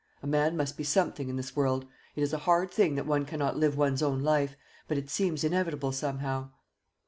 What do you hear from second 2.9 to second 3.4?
that one